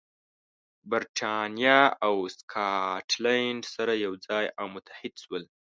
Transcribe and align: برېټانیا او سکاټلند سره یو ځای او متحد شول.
برېټانیا 0.89 1.79
او 2.05 2.15
سکاټلند 2.37 3.61
سره 3.75 3.93
یو 4.05 4.13
ځای 4.27 4.45
او 4.59 4.65
متحد 4.75 5.13
شول. 5.23 5.43